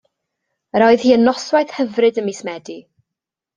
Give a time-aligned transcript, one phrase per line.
[0.79, 2.81] Yr oedd hi yn noswaith hyfryd ym mis Medi.